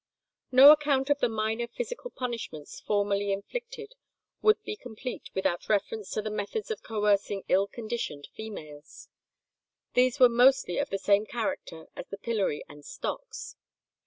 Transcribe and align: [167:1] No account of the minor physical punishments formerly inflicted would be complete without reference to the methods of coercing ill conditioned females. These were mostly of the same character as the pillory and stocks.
[167:1] 0.51 0.57
No 0.57 0.71
account 0.71 1.09
of 1.11 1.19
the 1.19 1.29
minor 1.29 1.67
physical 1.67 2.09
punishments 2.09 2.79
formerly 2.79 3.31
inflicted 3.31 3.93
would 4.41 4.59
be 4.63 4.75
complete 4.75 5.29
without 5.35 5.69
reference 5.69 6.09
to 6.09 6.23
the 6.23 6.31
methods 6.31 6.71
of 6.71 6.81
coercing 6.81 7.43
ill 7.47 7.67
conditioned 7.67 8.27
females. 8.33 9.09
These 9.93 10.19
were 10.19 10.27
mostly 10.27 10.79
of 10.79 10.89
the 10.89 10.97
same 10.97 11.27
character 11.27 11.85
as 11.95 12.07
the 12.07 12.17
pillory 12.17 12.63
and 12.67 12.83
stocks. 12.83 13.57